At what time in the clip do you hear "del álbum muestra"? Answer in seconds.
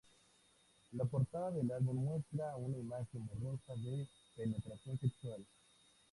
1.51-2.55